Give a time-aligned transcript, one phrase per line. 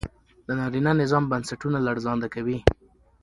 [0.47, 2.57] د نارينه نظام بنسټونه لړزانده کوي